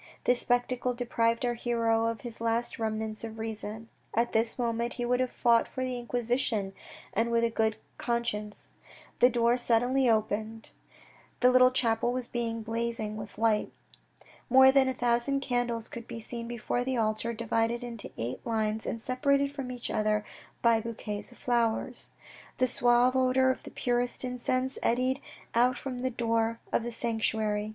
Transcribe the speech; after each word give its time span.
This 0.23 0.39
spectacle 0.39 0.95
deprived 0.95 1.45
our 1.45 1.53
hero 1.53 2.07
of 2.07 2.21
his 2.21 2.41
last 2.41 2.79
remnants 2.79 3.23
of 3.23 3.37
reason. 3.37 3.87
At 4.15 4.31
this 4.31 4.57
moment 4.57 4.93
he 4.93 5.05
would 5.05 5.19
have 5.19 5.29
fought 5.29 5.67
for 5.67 5.83
the 5.83 5.95
Inquisition, 5.95 6.73
and 7.13 7.29
with 7.29 7.43
a 7.43 7.51
good 7.51 7.77
conscience. 7.99 8.71
The 9.19 9.29
door 9.29 9.57
suddenly 9.57 10.09
opened. 10.09 10.71
The 11.41 11.51
little 11.51 11.69
chapel 11.69 12.11
was 12.11 12.27
blazing 12.27 13.15
with 13.15 13.37
light. 13.37 13.71
More 14.49 14.71
than 14.71 14.87
a 14.89 14.93
thousand 14.95 15.41
candles 15.41 15.87
could 15.87 16.07
be 16.07 16.19
seen 16.19 16.47
before 16.47 16.83
the 16.83 16.97
altar, 16.97 17.31
divided 17.31 17.83
into 17.83 18.09
eight 18.17 18.43
lines 18.43 18.87
and 18.87 18.99
separated 18.99 19.51
from 19.51 19.71
each 19.71 19.91
other 19.91 20.25
by 20.63 20.81
bouquets 20.81 21.31
of 21.31 21.37
flowers. 21.37 22.09
The 22.57 22.65
suave 22.65 23.15
odour 23.15 23.51
of 23.51 23.61
the 23.61 23.69
purest 23.69 24.23
incense 24.25 24.79
eddied 24.81 25.21
out 25.53 25.77
from 25.77 25.99
the 25.99 26.09
door 26.09 26.59
of 26.73 26.81
the 26.81 26.91
sanctuary. 26.91 27.69